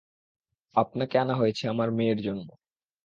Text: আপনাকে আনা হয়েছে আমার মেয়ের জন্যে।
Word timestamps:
আপনাকে 0.75 1.15
আনা 1.17 1.35
হয়েছে 1.35 1.63
আমার 1.67 1.89
মেয়ের 1.91 2.19
জন্যে। 2.21 2.53